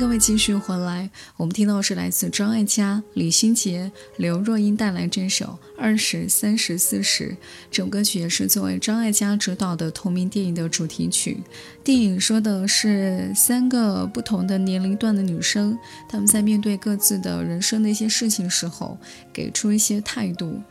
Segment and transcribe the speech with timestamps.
[0.00, 1.10] 各位继续回来。
[1.36, 5.44] 我们听到是来自张艾嘉、李心洁、刘若英带来这首
[5.78, 7.28] 《二十三十四十》。
[7.70, 11.42] 这首歌曲也是作为张艾嘉执导的同名电影的主题曲。
[11.84, 15.78] 电影说的是三个不同的年龄段的女生，
[16.08, 18.96] 她们在面对各自的人生的一些事情时候，
[19.34, 20.62] 给出一些态度。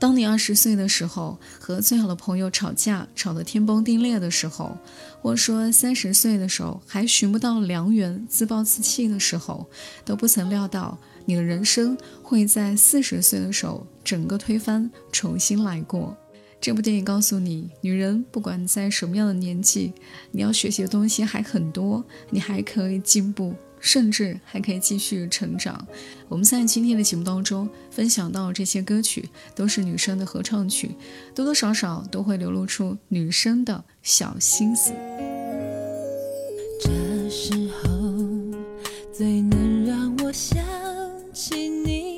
[0.00, 4.74] 当你二十岁的时候，和最好的朋友吵架，吵得天崩地裂的时候，
[5.20, 9.68] 或说三十岁的时候还寻不到良缘，自暴自弃的时候，
[10.02, 16.16] 都不曾料到你的人生会在四十岁的时候整个推翻，重新来过。
[16.62, 19.92] 这部电影告诉你，女人不管在什么样的年纪，
[20.30, 23.54] 你要学习的东西还很多，你还可以进步。
[23.80, 25.86] 甚至还可以继续成长。
[26.28, 30.94] 我们在今天的节目当中分享到这些歌曲，都是女生的合唱曲，
[31.34, 34.92] 多多少少都会流露出女生的小心思。
[36.82, 37.90] 这时候
[39.12, 40.64] 最能让我想
[41.32, 42.16] 起你，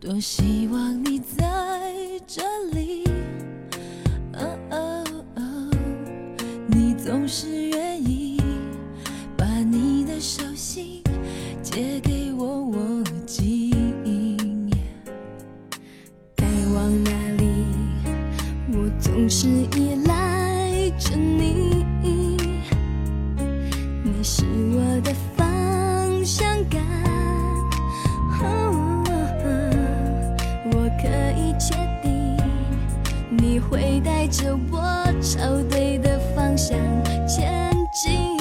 [0.00, 1.92] 多希望你在
[2.26, 2.42] 这
[2.72, 3.04] 里。
[4.32, 5.04] 哦哦
[5.36, 5.70] 哦，
[6.66, 8.13] 你总是愿意
[10.26, 11.02] 手心
[11.62, 13.68] 借给我我的记
[14.06, 14.38] 忆
[16.34, 17.46] 该往哪里
[18.72, 21.84] 我总是依赖着你。
[24.02, 26.80] 你是我的方向感
[28.40, 29.04] 哦
[30.72, 31.06] 我可
[31.38, 32.34] 以确定
[33.28, 34.80] 你会带着我
[35.20, 36.78] 朝对的方向
[37.28, 38.33] 前进。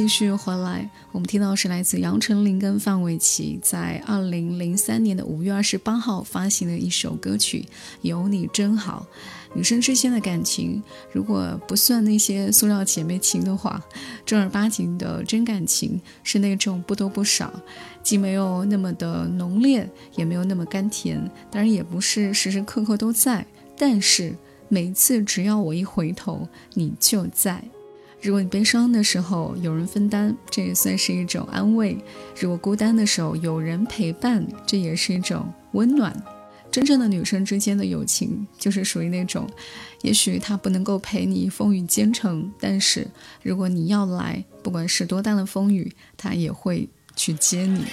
[0.00, 0.88] 继续回来。
[1.12, 7.60] 我们听到是来自杨丞琳跟范玮琪在二零零三年的五月二十八号发行的一首歌曲
[8.00, 9.06] 《有你真好》。
[9.54, 13.78] 女生之间的感情，如果不算那些塑料姐妹情的话，
[14.24, 17.52] 正儿八经的真感情是那种不多不少，
[18.02, 24.34] 既没有那么的浓烈，也没有那么甘甜，当然也不是时时刻刻都在，但是
[24.70, 27.62] 每次只要我一回头，你就在。
[28.22, 31.96] 如果你悲伤的时候有人分担，这也算是一种安慰；
[32.38, 36.14] 如果孤单的时候有人陪伴，这也是一种温暖。
[36.70, 39.48] 真正的女生之间的友情，就是属于那种，
[40.02, 43.08] 也许她不能够陪你风雨兼程，但是
[43.42, 47.84] 如果你要来，不管是多大的风雨，她也会去接你。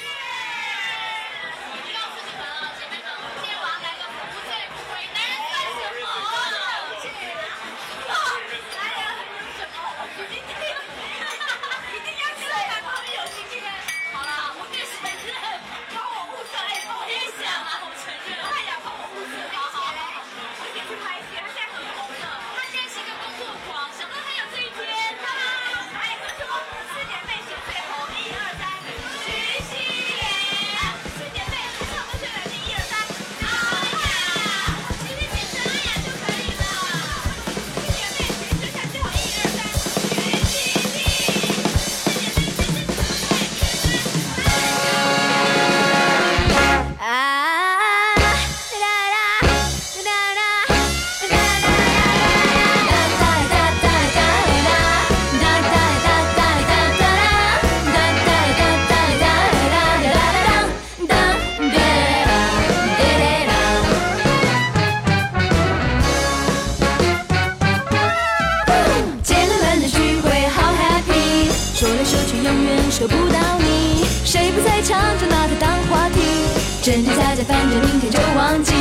[76.88, 78.72] 真真假假，反正明天就忘记。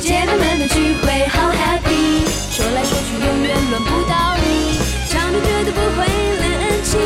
[0.00, 4.80] 姐妹们的聚会好 happy，说来说去永远轮不到你，
[5.10, 6.08] 场面绝对不会
[6.40, 6.98] 冷清，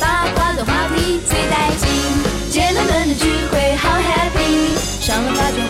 [0.00, 1.84] 八卦的话题最带劲。
[2.48, 5.60] 姐妹们的聚会好 happy，上了发觉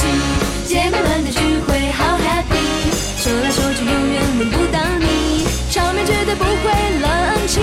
[0.00, 0.16] 就忘
[0.64, 0.66] 记。
[0.66, 2.88] 姐妹们的聚会好 happy，
[3.20, 7.62] 说来说去永远轮不到你，场面绝对不会冷清，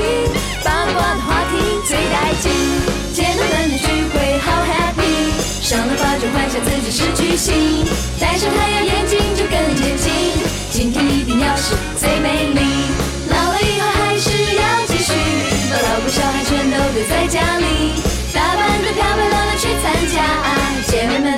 [0.63, 2.51] 八卦的话题最带劲。
[3.13, 7.85] 姐妹们的聚会好 happy，上了发就幻想自己是巨星，
[8.19, 10.11] 戴上太阳眼镜就更接近，
[10.71, 12.61] 今天一定要是最美丽。
[13.29, 15.13] 老了以后还是要继续，
[15.71, 17.93] 把老公小孩全都留在家里，
[18.33, 20.23] 打扮得漂漂亮亮去参加
[20.87, 21.36] 姐妹们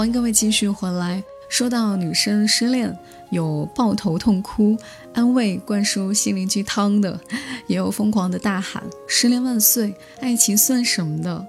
[0.00, 1.22] 欢迎各位继续回来。
[1.50, 4.74] 说到女生失恋，有抱头痛哭、
[5.12, 7.20] 安慰、灌输心灵鸡汤的，
[7.66, 11.46] 也有疯狂的大喊“失恋万岁，爱情算什么”的。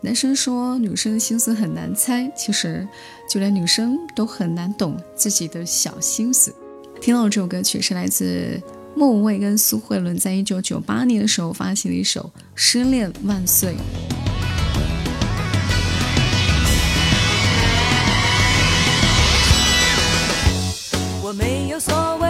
[0.00, 2.88] 男生说女生的心思很难猜，其实
[3.28, 6.54] 就连女生都很难懂自己的小心思。
[7.02, 8.58] 听到这首歌曲是来自
[8.96, 13.74] 莫文蔚跟苏慧伦在一九九八年的时候发行的一首《失恋万岁》。
[21.74, 22.23] 有所谓，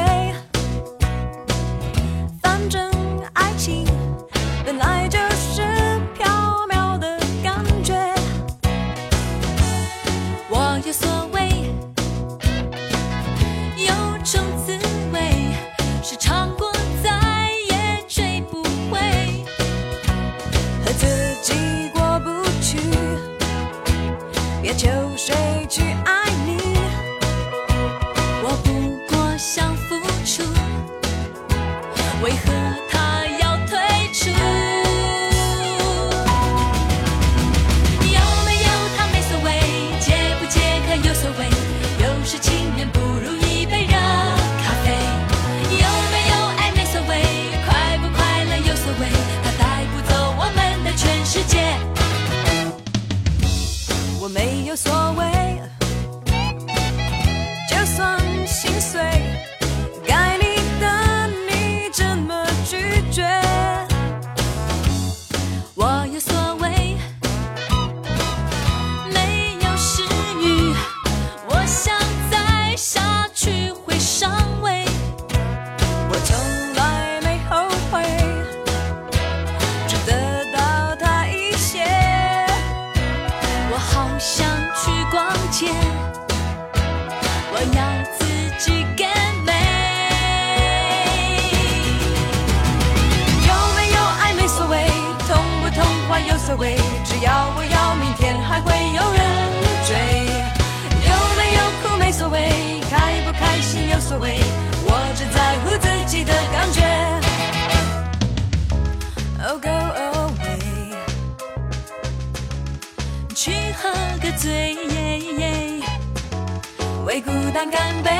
[117.55, 118.14] 当干杯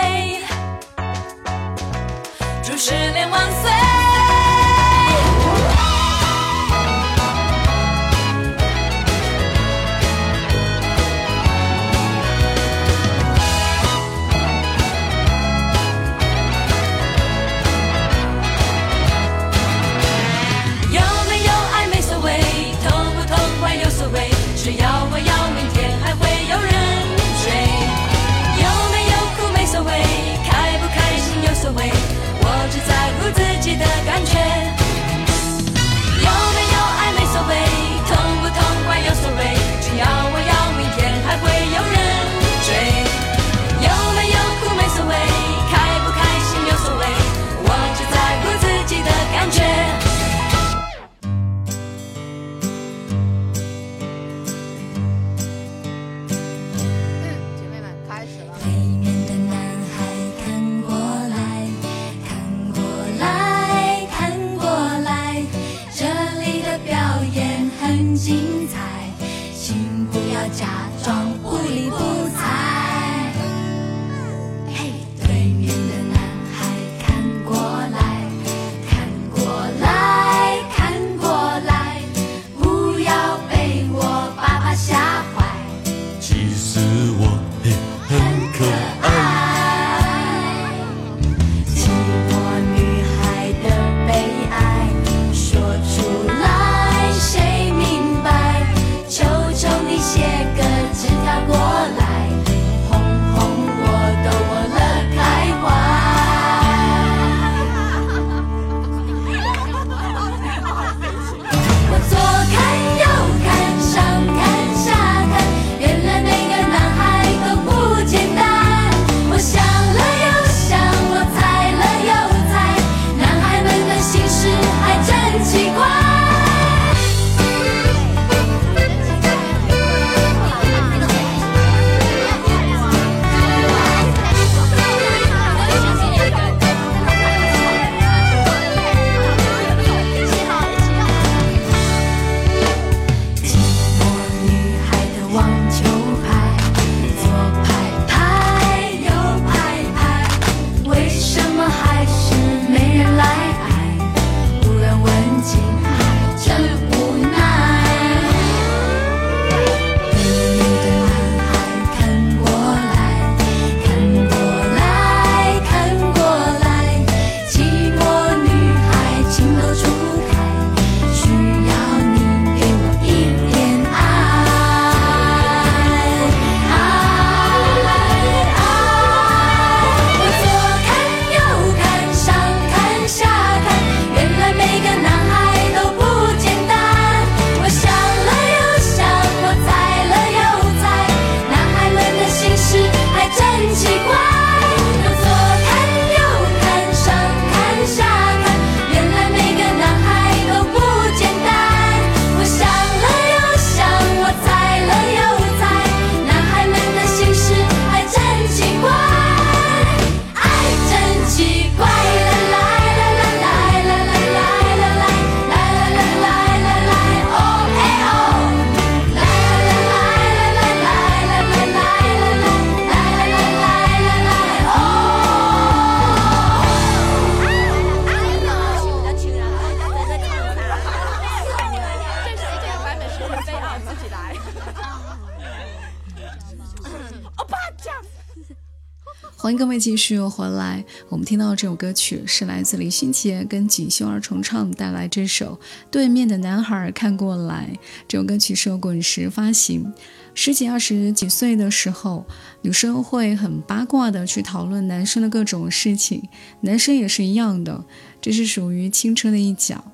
[239.75, 240.85] 位继续回来。
[241.09, 245.59] 我们听到这首歌曲是来自李心洁跟锦绣儿重唱带来这首
[245.91, 247.69] 《对面的男孩看过来》。
[248.07, 249.93] 这首歌曲是由滚石发行。
[250.33, 252.25] 十几二十几岁的时候，
[252.63, 256.23] 女生会很八卦的去讨论男生的各种事情，
[256.61, 257.85] 男生也是一样的，
[258.21, 259.85] 这是属于青春的一角。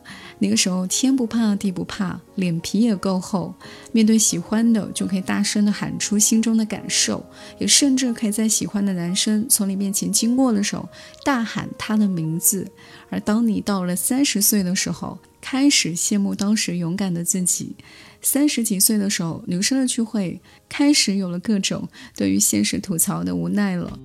[0.40, 3.54] 那个时候天不怕地不怕，脸皮也够厚，
[3.92, 7.24] 面对喜欢的就可以大声的喊出心中的感受，
[7.58, 10.88] 也甚至可以在喜欢的男生从你面前经过的时候
[11.24, 12.66] 大喊他的名字。
[13.10, 17.76] 而当你到了三十岁的时候，开始羡慕当时勇敢的自己。
[18.22, 23.98] 三十几岁的时候，女生的聚会开始有了各种对于现实吐槽的无奈了。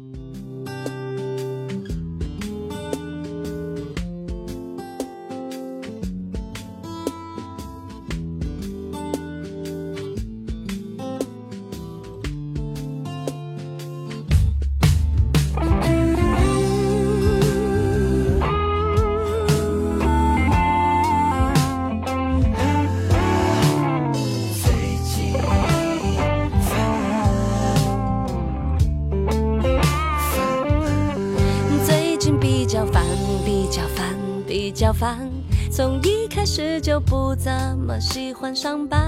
[37.05, 38.99] 不怎么喜欢上班，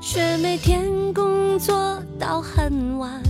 [0.00, 0.84] 却每天
[1.14, 3.22] 工作到很晚，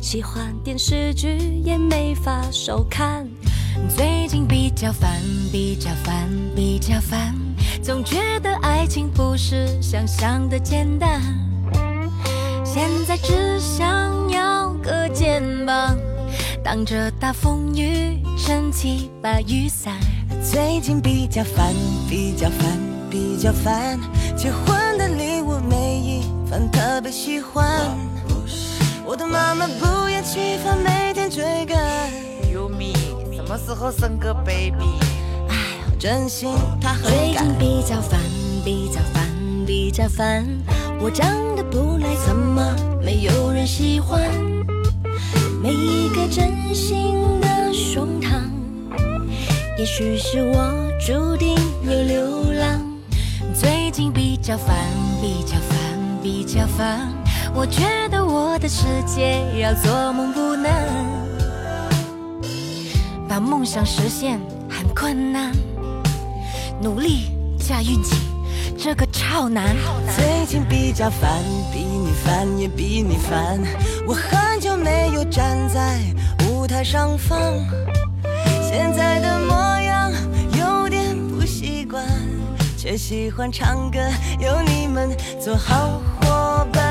[0.00, 3.26] 喜欢电视剧也没法收看。
[3.88, 5.20] 最近比较烦，
[5.52, 7.32] 比较烦，比较烦，
[7.80, 11.22] 总觉得爱情不是想象的简单。
[12.64, 15.96] 现在只想要个肩膀，
[16.64, 19.94] 挡着大风雨，撑起把雨伞。
[20.50, 21.74] 最近比较烦，
[22.08, 22.78] 比较烦，
[23.10, 24.00] 比较烦。
[24.34, 27.68] 结婚的礼物每一份特别喜欢。
[29.04, 31.78] 我的妈妈不厌其烦，每天追赶。
[32.50, 32.94] 优米，
[33.36, 34.98] 什么时候生个 baby？
[35.50, 35.54] 哎，
[35.98, 36.48] 真心
[36.80, 37.58] 她很最近。
[37.58, 38.18] 比较烦，
[38.64, 39.28] 比较烦，
[39.66, 40.46] 比较烦。
[40.98, 44.22] 我长得不赖，怎么没有人喜欢？
[45.62, 48.47] 每一个真心的胸膛，
[49.78, 52.82] 也许是我注定要流浪。
[53.54, 54.74] 最近比较烦，
[55.22, 57.08] 比较烦，比较烦。
[57.54, 60.72] 我觉得我的世界要做梦不难，
[63.28, 65.52] 把梦想实现很困难，
[66.82, 68.16] 努力加运气，
[68.76, 69.76] 这个超难。
[70.16, 71.40] 最近比较烦，
[71.72, 73.60] 比你烦也比你烦。
[74.08, 76.00] 我很久没有站在
[76.48, 77.38] 舞台上放，
[78.70, 80.12] 现在的模样
[80.58, 82.04] 有点不习惯，
[82.76, 83.98] 却喜欢唱歌，
[84.38, 85.08] 有你们
[85.42, 86.84] 做好伙伴。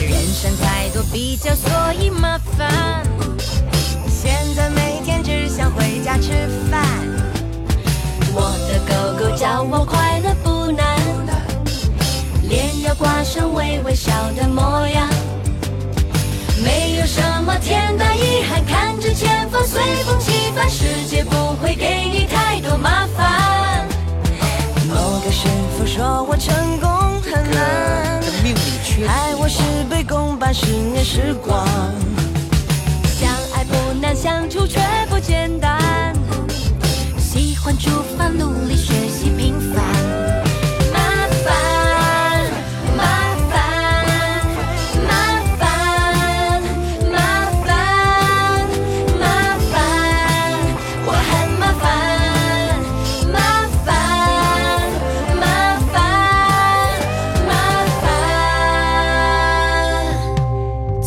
[0.00, 1.70] 人生太多比较，所
[2.00, 3.04] 以麻烦。
[4.08, 6.86] 现在每天只想回家吃饭。
[8.32, 10.98] 我的狗狗叫我快乐不难，
[12.48, 15.06] 脸要挂上微微笑的模样。
[16.68, 23.88] 没有什么天大遗憾，看着前方随风起帆，世界不会给你太多麻烦。
[24.86, 26.90] 某个师傅说我成功
[27.22, 31.66] 很难，命里缺害我事倍功半，十年时光。
[33.18, 34.78] 相爱不难，相处却
[35.08, 36.14] 不简单。
[37.18, 40.27] 喜欢出发，努力学习平凡。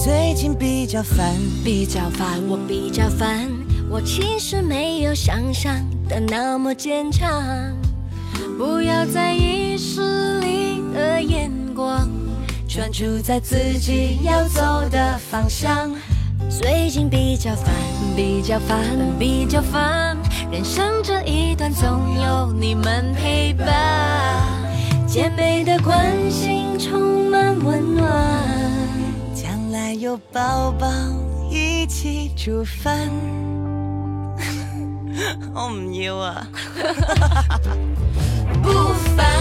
[0.03, 3.47] 最近比较烦，比较烦，我比较烦。
[3.87, 5.75] 我其实没有想象
[6.09, 7.29] 的那么坚强，
[8.57, 12.09] 不要在意势力的眼光，
[12.67, 15.91] 专注在自己要走的方向。
[16.49, 17.71] 最近比较烦，
[18.15, 18.79] 比较烦，
[19.19, 20.17] 比较烦。
[20.51, 23.67] 人生这一段总有你们陪伴，
[25.05, 28.70] 姐妹的关心充满温暖。
[29.91, 30.87] 还有宝宝
[31.49, 33.09] 一起煮饭。
[35.53, 36.47] 我唔要啊！
[38.63, 38.71] 不
[39.17, 39.40] 烦，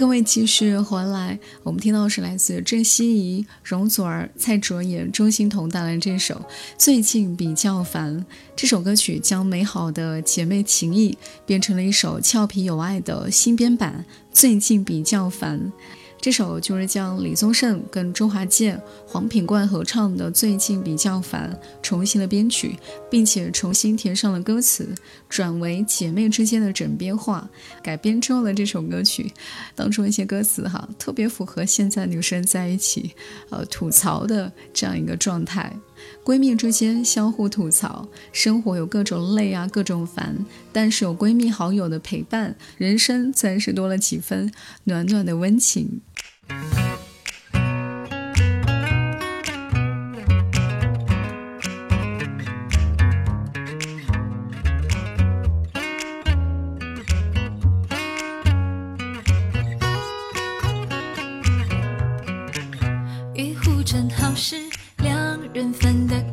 [0.00, 1.38] 各位继续回来。
[1.62, 6.34] 我们听到是来自郑希怡、容祖儿、蔡卓妍、钟欣桐带来这首
[6.78, 8.18] 《最近比较烦》。
[8.56, 15.60] 这首歌曲将美好的姐妹情谊变成了一首俏皮有爱的新编版，《最近比较烦》。
[16.20, 21.50] 这首就是将李宗盛跟周华健、黄品冠合唱的《最近比较烦》
[21.82, 22.76] 重新的编曲，
[23.10, 24.86] 并且重新填上了歌词，
[25.30, 27.48] 转为姐妹之间的枕边话。
[27.82, 29.32] 改编之后的这首歌曲
[29.74, 33.14] 当中一些歌词哈，特别符合现在女生在一起
[33.48, 35.74] 呃吐槽的这样一个状态。
[36.24, 44.50] 闺蜜之间相互吐槽，生活有各种累啊，各种烦，但是有闺蜜好友的陪伴，人生自然是多了几分
[44.84, 46.00] 暖暖的温情。
[63.34, 64.56] 一壶正好是
[64.98, 66.29] 两人份的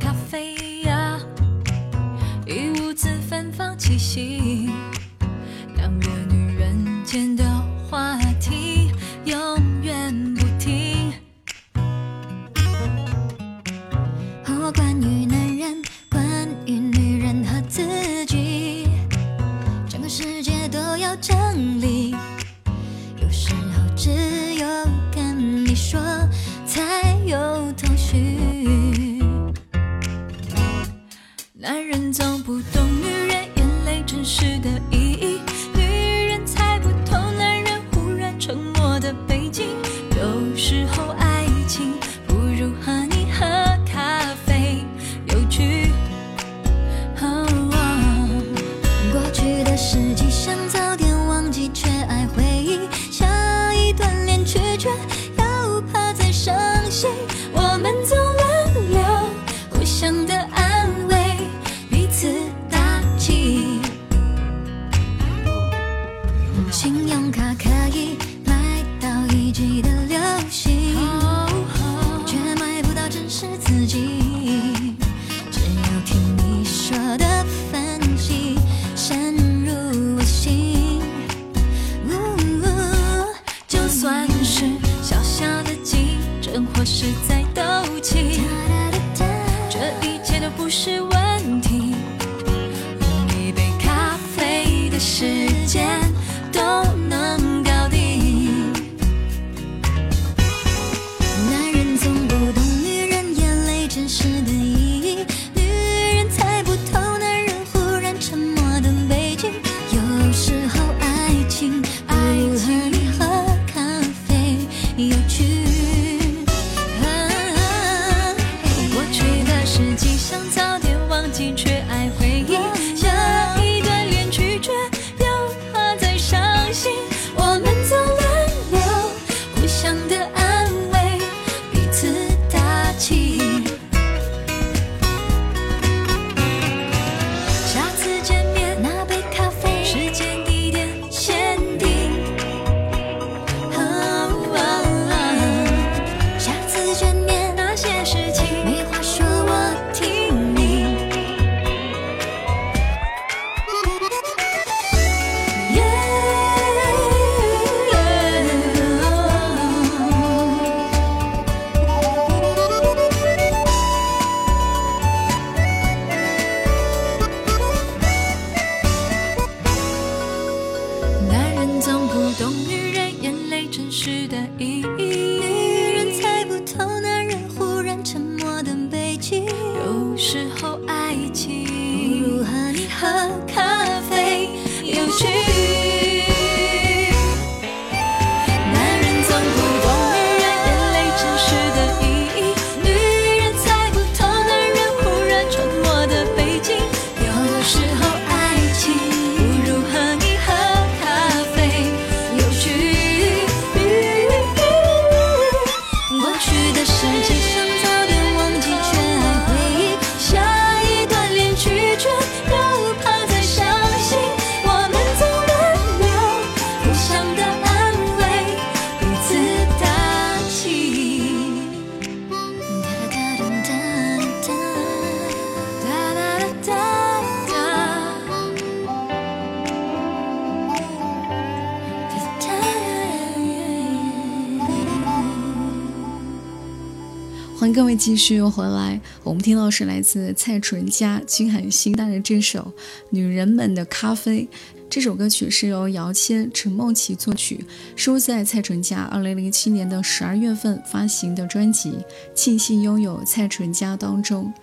[237.98, 239.02] 继续回来。
[239.24, 242.60] 我们听到是来自蔡淳佳、金海心带来这首
[243.10, 244.44] 《女人们的咖啡》。
[244.90, 251.92] 这首歌曲是由姚谦、陈梦琪作曲，收在蔡淳佳2007年的12月份发行的专辑
[252.36, 254.54] 《庆幸拥有蔡淳佳》当中。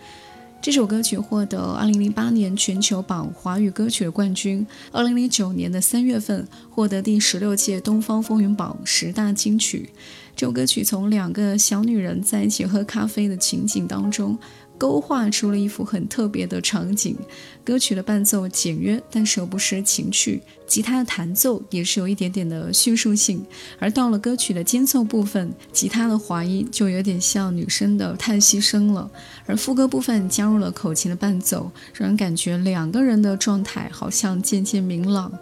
[0.63, 9.91] 这首歌曲获得2008年全球榜华语歌曲的冠军，2009年的3月份获得第十六届东方风云榜十大金曲。
[10.37, 14.37] 这首歌曲从两个小女人在一起喝咖啡的情景当中，
[14.77, 17.17] 勾画出了一幅很特别的场景。
[17.63, 23.47] 歌曲的伴奏简约，但是又不失情趣；吉他的弹奏也是有一点点的叙述性。
[23.79, 29.09] 而到了歌曲的间奏部分，吉他的滑音就有点像女生的叹息声了。
[29.47, 35.33] 而副歌部分加入了口琴的伴奏，让人感觉两个人的状态好像渐渐明朗。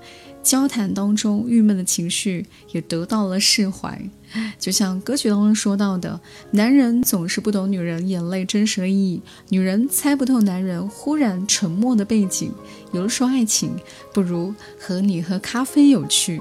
[0.43, 4.01] 交谈当中，郁闷的情绪也得到了释怀。
[4.59, 6.19] 就像歌曲当中说到的，
[6.53, 12.51] 男人总是不懂女人眼泪真实的意义，女人猜不透男人忽然沉默的背景。
[12.93, 13.77] 有的时候，爱情
[14.13, 16.41] 不如和你喝咖啡有趣。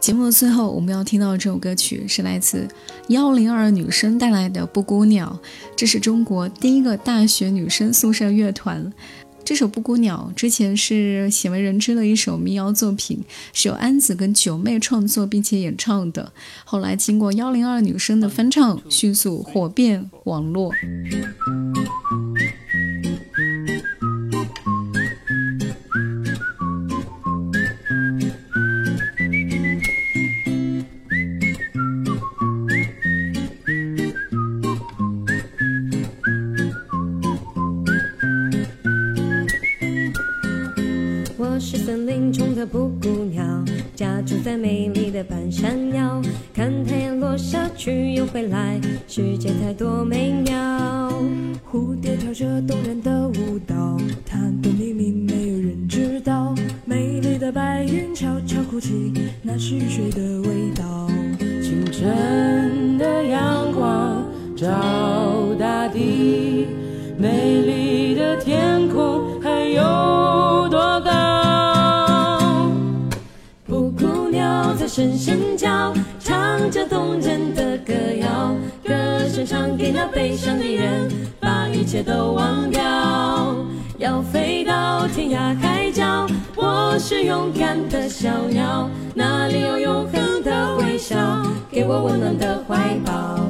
[0.00, 2.68] 节目的最后，我们要听到这首歌曲是来自
[3.08, 5.40] 幺零二女生带来的《布谷鸟》，
[5.74, 8.92] 这是中国第一个大学女生宿舍乐团。
[9.46, 16.32] 这首《布谷鸟》之前是鲜为人知的一首民谣作品，是由安子跟九妹创作并且演唱的。
[16.64, 20.72] 后来经过幺零二女生的翻唱，迅速火遍网络。
[41.58, 43.64] 是森林中的布谷鸟，
[43.94, 46.20] 家住在美丽的半山腰。
[46.54, 51.12] 看太阳落下去又回来，世界太多美妙。
[51.70, 56.54] 蝴蝶跳着动人的舞蹈，它的秘密没有人知道。
[56.84, 61.08] 美丽的白云悄悄哭泣，那是雨水的味道。
[61.62, 66.66] 清晨的阳光照大地，
[67.18, 69.25] 美丽的天空
[74.96, 82.82] 声声叫，唱着动人的歌谣，歌声唱给那悲伤的人，把一切都忘掉。
[83.98, 91.18] 要飞到天涯海角，我是勇敢的小鸟，哪里有永恒的微笑，
[91.70, 93.46] 给我温暖的怀抱。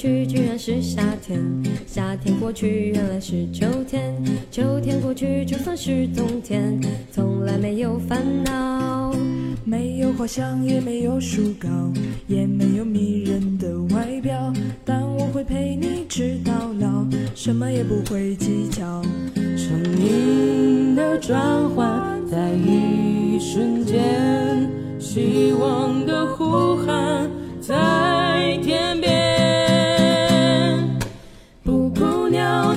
[0.00, 1.38] 去，居然是夏天；
[1.86, 4.00] 夏天过去，原来是秋天；
[4.50, 6.80] 秋天过去，就算是冬天，
[7.12, 9.14] 从来没有烦恼。
[9.62, 11.68] 没有花香，也没有树高，
[12.26, 14.50] 也没有迷人的外表，
[14.86, 16.50] 但我会陪你直到
[16.80, 17.04] 老，
[17.34, 19.02] 什么也不会计较。
[19.54, 24.66] 生命的转换，在一瞬间，
[24.98, 29.39] 希望的呼喊在天边。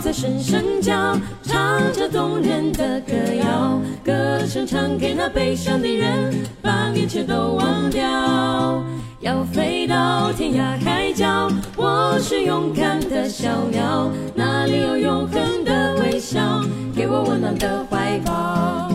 [0.04, 8.84] 在声声叫，唱着动人的歌谣，歌声唱给那悲伤的人，把一切都忘掉。
[9.22, 16.62] 要飞到天涯海角，我是勇敢的小鸟，哪里有永恒的微笑，
[16.94, 18.90] 给我温暖的怀抱。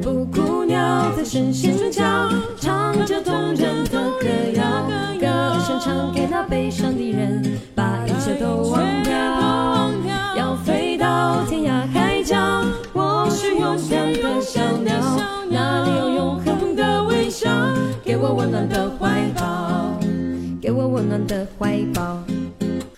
[0.00, 2.30] 布谷鸟在声声叫，
[2.60, 4.62] 唱着动人的歌谣，
[5.18, 9.73] 歌声唱给那悲伤的人，把一切都忘掉。
[11.48, 12.36] 天涯海角，
[12.92, 14.94] 我是勇敢的小鸟，
[15.50, 17.50] 那里有永恒的微笑，
[18.02, 19.98] 给我温暖的怀抱，
[20.60, 22.18] 给我温暖的怀抱。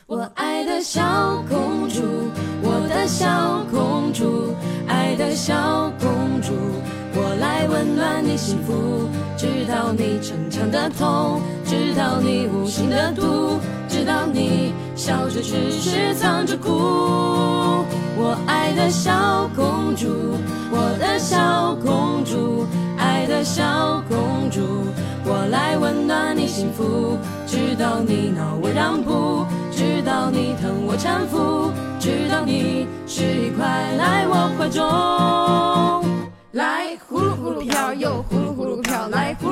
[0.06, 2.02] 我爱的小公主，
[2.62, 4.54] 我的小公主，
[4.86, 6.52] 爱的小公主，
[7.14, 13.58] 我来温暖你幸福，知道你逞强的痛，知道你无心的毒，
[13.96, 16.68] 知道你笑着只是藏着哭。
[16.68, 20.36] 我爱的小公主，
[20.70, 22.66] 我的小公主，
[22.98, 24.60] 爱的小公主，
[25.24, 27.16] 我来温暖你幸福，
[27.46, 33.66] 知道你恼我让步，知道你疼我搀扶，知道你是一块
[33.96, 34.84] 来我怀中。
[36.52, 38.55] 来呼噜呼噜飘，又呼噜呼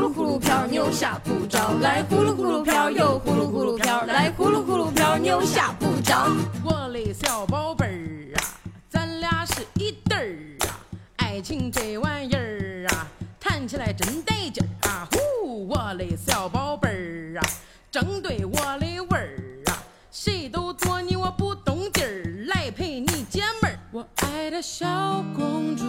[0.05, 6.29] 噜，呼噜呼噜飘，牛下不着，来呼噜呼噜飘，又呼噜呼噜飘，来呼噜呼噜飘，牛下不着。
[6.63, 8.45] 我的小宝贝儿啊，
[8.91, 10.79] 咱俩是一对儿啊，
[11.17, 13.07] 爱情这玩意儿啊，
[13.41, 15.09] 谈起来真得劲儿啊！
[15.13, 17.43] 呼，我的小宝贝儿啊，
[17.91, 23.79] 正对我的味儿啊，谁都躲你我不动劲儿，来陪你解闷儿。
[23.91, 24.87] 我爱的小
[25.35, 25.85] 公主，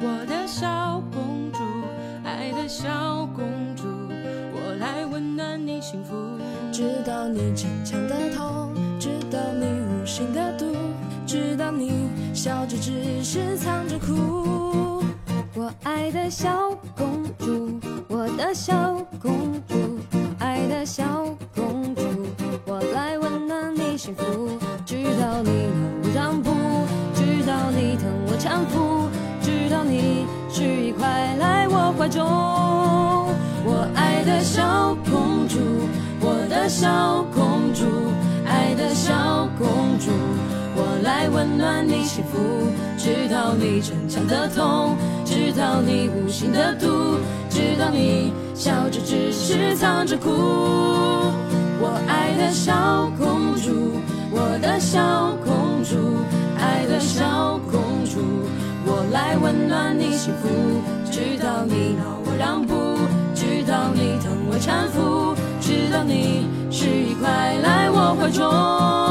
[0.00, 1.58] 我的小公主，
[2.24, 3.43] 爱的小公，
[5.84, 6.14] 幸福。
[6.72, 10.64] 知道你逞强的痛，知道你无心的毒，
[11.26, 15.04] 知道你笑着只是藏着哭。
[15.54, 17.78] 我爱的小公主，
[18.08, 18.74] 我的小
[19.20, 19.76] 公主，
[20.38, 21.04] 爱的小
[21.54, 22.02] 公主，
[22.64, 24.58] 我来温暖你幸福。
[24.86, 26.50] 知道你恼我让步，
[27.14, 29.10] 知道你疼我搀扶，
[29.42, 32.24] 知道你是一块来我怀中。
[33.66, 35.60] 我爱的小公主，
[36.18, 37.86] 我的小公主，
[38.44, 40.10] 爱的小公主，
[40.74, 42.66] 我来温暖你幸福。
[42.98, 50.28] 知道你逞强的痛，知道你无心的毒，知道你笑着只是藏着哭。
[51.78, 53.94] 我爱的小公主，
[54.32, 56.18] 我的小公主，
[56.58, 58.18] 爱的小公主，
[58.84, 60.48] 我来温暖你幸福。
[61.12, 62.74] 知道你恼我让步，
[63.36, 65.34] 知道你疼我搀扶，
[65.66, 69.03] 知道你是一块来我怀中。